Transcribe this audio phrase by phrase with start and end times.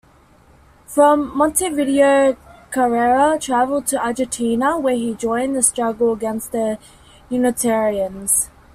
[0.87, 2.35] From Montevideo
[2.71, 6.79] Carrera traveled to Argentina where he joined the struggle against the
[7.29, 8.49] unitarians.